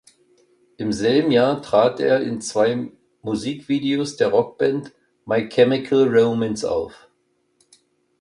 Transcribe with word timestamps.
Im 0.77 0.91
selben 0.93 1.29
Jahr 1.31 1.61
trat 1.61 1.99
er 1.99 2.21
in 2.23 2.41
zwei 2.41 2.89
Musikvideos 3.21 4.15
der 4.17 4.29
Rockband 4.29 4.91
My 5.25 5.47
Chemical 5.47 6.07
Romance 6.07 6.65
auf. 6.67 7.07